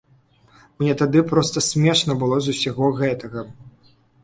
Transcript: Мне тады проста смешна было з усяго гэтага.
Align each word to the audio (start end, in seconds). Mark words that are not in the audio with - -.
Мне 0.79 0.93
тады 1.01 1.19
проста 1.33 1.63
смешна 1.67 2.17
было 2.25 2.41
з 2.47 2.57
усяго 2.57 2.91
гэтага. 3.03 3.39